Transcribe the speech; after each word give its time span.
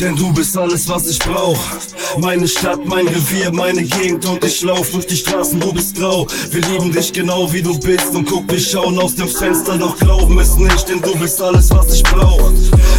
Denn 0.00 0.16
du 0.16 0.32
bist 0.32 0.56
alles, 0.56 0.88
was 0.88 1.08
ich 1.08 1.18
brauch. 1.18 1.58
Meine 2.16 2.48
Stadt, 2.48 2.86
mein 2.86 3.06
Revier, 3.06 3.52
meine 3.52 3.82
Gegend 3.82 4.24
und 4.24 4.42
ich 4.42 4.62
lauf 4.62 4.90
durch 4.92 5.06
die 5.06 5.16
Straßen, 5.16 5.60
du 5.60 5.74
bist 5.74 5.94
grau. 5.94 6.26
Wir 6.50 6.62
lieben 6.62 6.90
dich 6.90 7.12
genau 7.12 7.52
wie 7.52 7.60
du 7.60 7.78
bist 7.78 8.14
und 8.14 8.24
guck, 8.24 8.50
wir 8.50 8.58
schauen 8.58 8.98
aus 8.98 9.14
dem 9.16 9.28
Fenster, 9.28 9.76
doch 9.76 9.98
glauben 9.98 10.38
es 10.38 10.56
nicht, 10.56 10.88
denn 10.88 11.02
du 11.02 11.14
bist 11.18 11.42
alles, 11.42 11.68
was 11.70 11.92
ich 11.92 12.02
brauch. 12.02 12.50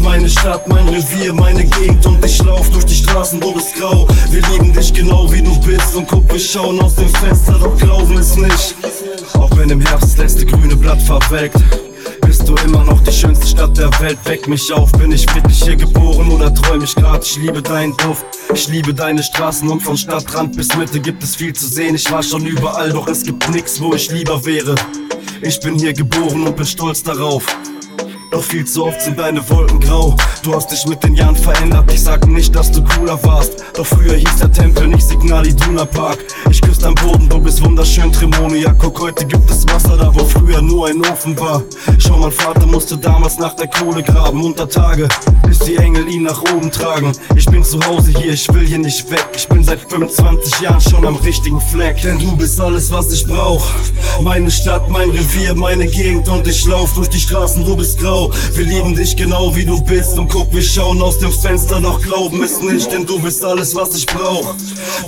Meine 0.00 0.30
Stadt, 0.30 0.66
mein 0.68 0.88
Revier, 0.88 1.34
meine 1.34 1.66
Gegend 1.66 2.06
und 2.06 2.24
ich 2.24 2.42
lauf 2.42 2.70
durch 2.70 2.86
die 2.86 2.94
Straßen, 2.94 3.40
du 3.40 3.52
bist 3.52 3.74
grau. 3.74 4.08
Wir 4.30 4.40
lieben 4.52 4.72
dich 4.72 4.90
genau 4.94 5.30
wie 5.30 5.42
du 5.42 5.54
bist 5.60 5.94
und 5.96 6.08
guck, 6.08 6.32
wir 6.32 6.40
schauen 6.40 6.80
aus 6.80 6.94
dem 6.94 7.10
Fenster, 7.10 7.58
doch 7.58 7.76
glauben 7.76 8.16
es 8.16 8.36
nicht. 8.36 8.74
Auch 9.34 9.54
wenn 9.54 9.68
im 9.68 9.82
Herbst 9.82 10.12
das 10.12 10.16
letzte 10.16 10.46
grüne 10.46 10.74
Blatt 10.74 11.02
verwelkt. 11.02 11.58
Bist 12.22 12.48
du 12.48 12.54
immer 12.64 12.84
noch 12.84 13.00
die 13.02 13.12
schönste 13.12 13.46
Stadt 13.46 13.76
der 13.76 13.90
Welt? 14.00 14.18
Weck 14.24 14.48
mich 14.48 14.72
auf, 14.72 14.90
bin 14.92 15.12
ich 15.12 15.26
wirklich 15.34 15.62
hier 15.62 15.76
geboren 15.76 16.15
oder 16.76 16.84
träum 16.84 16.84
ich 16.84 16.94
grad? 16.94 17.24
Ich 17.24 17.36
liebe 17.36 17.62
deinen 17.62 17.96
Duft, 17.96 18.24
ich 18.52 18.68
liebe 18.68 18.92
deine 18.94 19.22
Straßen 19.22 19.68
und 19.68 19.80
von 19.82 19.96
Stadtrand 19.96 20.56
bis 20.56 20.74
Mitte 20.76 21.00
gibt 21.00 21.22
es 21.22 21.36
viel 21.36 21.52
zu 21.52 21.66
sehen. 21.66 21.94
Ich 21.94 22.10
war 22.10 22.22
schon 22.22 22.44
überall, 22.46 22.90
doch 22.90 23.08
es 23.08 23.22
gibt 23.22 23.48
nix, 23.50 23.80
wo 23.80 23.94
ich 23.94 24.10
lieber 24.10 24.44
wäre. 24.44 24.74
Ich 25.42 25.60
bin 25.60 25.78
hier 25.78 25.92
geboren 25.92 26.46
und 26.46 26.56
bin 26.56 26.66
stolz 26.66 27.02
darauf. 27.02 27.44
Doch 28.32 28.42
viel 28.42 28.64
zu 28.64 28.86
oft 28.86 29.00
sind 29.00 29.18
deine 29.18 29.48
Wolken 29.48 29.80
grau. 29.80 30.16
Du 30.42 30.54
hast 30.54 30.70
dich 30.70 30.84
mit 30.86 31.02
den 31.02 31.14
Jahren 31.14 31.36
verändert. 31.36 31.90
Ich 31.92 32.02
sag 32.02 32.26
nicht, 32.26 32.54
dass 32.54 32.72
du 32.72 32.82
cooler 32.82 33.22
warst. 33.22 33.64
Doch 33.74 33.86
früher 33.86 34.14
hieß 34.14 34.36
der 34.40 34.50
Tempel 34.50 34.88
nicht 34.88 35.06
Signal 35.06 35.46
Iduna 35.46 35.84
Park. 35.84 36.18
Ich 36.50 36.60
küsse 36.60 36.82
dein 36.82 36.94
Boden, 36.96 37.28
du 37.28 37.40
bist 37.40 37.64
wunderschön 37.64 38.12
Tremonia. 38.12 38.74
Guck, 38.78 39.00
heute 39.00 39.24
gibt 39.26 39.48
es 39.50 39.66
Wasser 39.68 39.96
da, 39.96 40.12
wo 40.14 40.24
früher 40.24 40.60
nur 40.60 40.88
ein 40.88 41.00
Ofen 41.06 41.38
war. 41.38 41.62
Schau, 41.98 42.18
mein 42.18 42.32
Vater 42.32 42.66
musste 42.66 42.98
damals 42.98 43.38
nach 43.38 43.54
der 43.54 43.68
Kohle 43.68 44.02
graben. 44.02 44.42
Unter 44.44 44.68
Tage, 44.68 45.08
bis 45.58 45.66
die 45.66 45.76
Engel 45.76 46.08
ihn 46.08 46.24
nach 46.24 46.42
oben 46.54 46.70
tragen. 46.70 47.12
Ich 47.34 47.46
bin 47.46 47.62
zu 47.62 47.80
Hause 47.86 48.10
hier, 48.10 48.32
ich 48.32 48.52
will 48.52 48.66
hier 48.66 48.78
nicht 48.78 49.10
weg. 49.10 49.26
Ich 49.36 49.48
bin 49.48 49.62
seit 49.62 49.80
25 49.80 50.60
Jahren 50.60 50.80
schon 50.80 51.06
am 51.06 51.16
richtigen 51.16 51.60
Fleck. 51.60 52.00
Denn 52.02 52.18
du 52.18 52.36
bist 52.36 52.60
alles, 52.60 52.90
was 52.90 53.12
ich 53.12 53.26
brauch. 53.26 53.64
Meine 54.20 54.50
Stadt, 54.50 54.88
mein 54.88 55.10
Revier, 55.10 55.54
meine 55.54 55.86
Gegend 55.86 56.28
und 56.28 56.46
ich 56.46 56.64
lauf 56.66 56.94
durch 56.94 57.08
die 57.08 57.20
Straßen, 57.20 57.64
du 57.64 57.76
bist 57.76 57.98
grau. 57.98 58.30
Wir 58.54 58.64
lieben 58.64 58.94
dich 58.94 59.16
genau 59.16 59.54
wie 59.54 59.64
du 59.64 59.80
bist 59.82 60.18
und 60.18 60.28
guck, 60.30 60.52
wir 60.52 60.62
schauen 60.62 61.00
aus 61.02 61.18
dem 61.18 61.32
Fenster, 61.32 61.80
doch 61.80 62.00
glauben 62.00 62.42
es 62.42 62.60
nicht, 62.60 62.90
denn 62.92 63.06
du 63.06 63.18
bist 63.18 63.44
alles, 63.44 63.74
was 63.74 63.94
ich 63.96 64.06
brauch. 64.06 64.54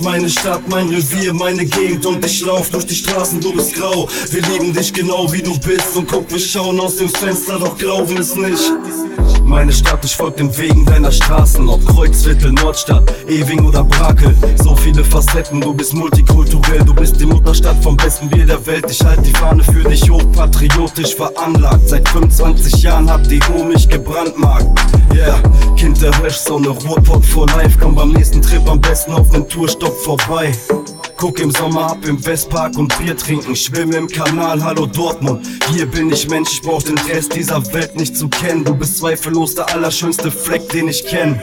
Meine 0.01 0.29
Stadt, 0.29 0.61
mein 0.69 0.89
Revier, 0.89 1.33
meine 1.33 1.65
Gegend 1.65 2.05
und 2.05 2.23
ich 2.25 2.41
lauf 2.41 2.69
durch 2.69 2.85
die 2.85 2.95
Straßen, 2.95 3.41
du 3.41 3.53
bist 3.53 3.75
grau. 3.75 4.07
Wir 4.31 4.41
lieben 4.43 4.73
dich 4.73 4.93
genau 4.93 5.31
wie 5.31 5.41
du 5.41 5.57
bist 5.59 5.95
und 5.95 6.07
guck, 6.07 6.31
wir 6.31 6.39
schauen 6.39 6.79
aus 6.79 6.97
dem 6.97 7.09
Fenster, 7.09 7.59
doch 7.59 7.77
glauben 7.77 8.17
es 8.17 8.35
nicht. 8.35 8.71
Meine 9.49 9.73
Stadt, 9.73 10.05
ich 10.05 10.15
folg 10.15 10.37
den 10.37 10.55
Wegen 10.59 10.85
deiner 10.85 11.11
Straßen, 11.11 11.67
ob 11.67 11.83
Kreuzviertel, 11.83 12.51
Nordstadt, 12.51 13.11
Ewing 13.27 13.65
oder 13.65 13.83
Brakel. 13.83 14.35
So 14.63 14.75
viele 14.75 15.03
Facetten, 15.03 15.59
du 15.59 15.73
bist 15.73 15.91
multikulturell, 15.95 16.85
du 16.85 16.93
bist 16.93 17.19
die 17.19 17.25
Mutterstadt 17.25 17.75
vom 17.83 17.97
besten 17.97 18.29
Bier 18.29 18.45
der 18.45 18.63
Welt. 18.67 18.85
Ich 18.91 19.03
halt 19.03 19.25
die 19.25 19.31
Fahne 19.31 19.63
für 19.63 19.83
dich 19.89 20.07
hoch, 20.07 20.23
patriotisch 20.33 21.15
veranlagt. 21.15 21.89
Seit 21.89 22.07
25 22.09 22.83
Jahren 22.83 23.09
hat 23.09 23.29
die 23.31 23.39
Ho 23.49 23.63
mich 23.63 23.89
gebrandmarkt. 23.89 24.67
Yeah, 25.15 25.41
Kind 25.75 25.99
der 25.99 26.15
Höchstsonne, 26.21 26.69
Ruhrpott 26.69 27.25
for 27.25 27.47
life. 27.47 27.75
Komm 27.81 27.95
beim 27.95 28.11
nächsten 28.11 28.43
Trip 28.43 28.69
am 28.69 28.79
besten 28.79 29.13
auf 29.13 29.31
nen 29.31 29.49
Tourstopp 29.49 29.97
vorbei. 29.97 30.53
Guck 31.19 31.41
im 31.41 31.51
Sommer 31.51 31.91
ab 31.91 31.97
im 32.07 32.25
Westpark 32.25 32.77
und 32.77 32.97
Bier 32.97 33.15
trinken, 33.17 33.53
schwimm 33.53 33.91
im 33.91 34.07
Kanal, 34.07 34.63
hallo 34.63 34.85
Dortmund. 34.85 35.45
Hier 35.69 35.85
bin 35.85 36.09
ich 36.13 36.29
Mensch, 36.29 36.53
ich 36.53 36.61
brauch 36.61 36.81
den 36.81 36.97
Rest 36.97 37.35
dieser 37.35 37.61
Welt 37.73 37.93
nicht 37.97 38.15
zu 38.15 38.29
kennen. 38.29 38.63
Du 38.63 38.73
bist 38.73 38.99
zweifellos 38.99 39.53
der 39.53 39.67
allerschönste 39.73 40.31
Fleck, 40.31 40.69
den 40.69 40.87
ich 40.87 41.05
kenn. 41.05 41.37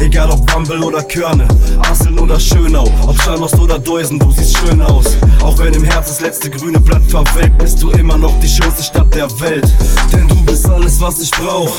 Egal 0.00 0.30
ob 0.30 0.46
Bumble 0.46 0.82
oder 0.82 1.02
Körne, 1.02 1.46
Asseln 1.90 2.18
oder 2.18 2.40
Schönau, 2.40 2.88
ob 3.06 3.20
Scharnost 3.20 3.58
oder 3.58 3.78
Deusen, 3.78 4.18
du 4.18 4.30
siehst 4.30 4.56
schön 4.56 4.80
aus. 4.80 5.18
Auch 5.42 5.58
wenn 5.58 5.74
im 5.74 5.84
Herz 5.84 6.08
das 6.08 6.20
letzte 6.20 6.48
grüne 6.48 6.80
Blatt 6.80 7.02
verwelkt, 7.08 7.58
bist 7.58 7.82
du 7.82 7.90
immer 7.90 8.16
noch 8.16 8.32
die 8.40 8.48
schönste 8.48 8.82
Stadt 8.82 9.14
der 9.14 9.28
Welt. 9.40 9.70
Denn 10.10 10.27
alles, 10.68 11.00
was 11.00 11.20
ich 11.20 11.30
brauch. 11.30 11.74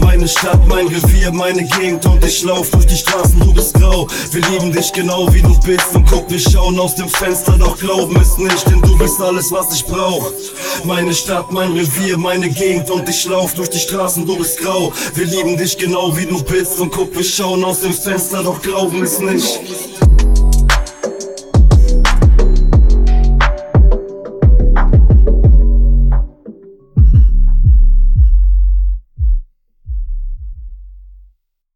Meine 0.00 0.28
Stadt, 0.28 0.66
mein 0.66 0.86
Revier, 0.86 1.32
meine 1.32 1.64
Gegend 1.64 2.04
und 2.06 2.24
ich 2.24 2.42
lauf 2.42 2.70
durch 2.70 2.86
die 2.86 2.96
Straßen, 2.96 3.38
du 3.40 3.52
bist 3.52 3.74
grau. 3.74 4.06
Wir 4.30 4.42
lieben 4.50 4.72
dich 4.72 4.92
genau 4.92 5.32
wie 5.32 5.42
du 5.42 5.58
bist 5.60 5.94
und 5.94 6.06
guck, 6.08 6.30
wir 6.30 6.38
schauen 6.38 6.78
aus 6.78 6.94
dem 6.94 7.08
Fenster, 7.08 7.56
doch 7.58 7.78
glauben 7.78 8.16
es 8.20 8.36
nicht, 8.38 8.66
denn 8.66 8.80
du 8.82 8.96
bist 8.98 9.20
alles, 9.20 9.50
was 9.52 9.74
ich 9.74 9.84
brauch. 9.84 10.30
Meine 10.84 11.14
Stadt, 11.14 11.50
mein 11.52 11.72
Revier, 11.72 12.16
meine 12.18 12.48
Gegend 12.48 12.90
und 12.90 13.08
ich 13.08 13.24
lauf 13.26 13.54
durch 13.54 13.70
die 13.70 13.78
Straßen, 13.78 14.26
du 14.26 14.36
bist 14.36 14.58
grau. 14.58 14.92
Wir 15.14 15.26
lieben 15.26 15.56
dich 15.56 15.76
genau 15.76 16.16
wie 16.16 16.26
du 16.26 16.42
bist 16.42 16.78
und 16.80 16.92
guck, 16.92 17.14
wir 17.14 17.24
schauen 17.24 17.64
aus 17.64 17.80
dem 17.80 17.92
Fenster, 17.92 18.42
doch 18.42 18.60
glauben 18.62 19.02
es 19.02 19.18
nicht. 19.18 19.60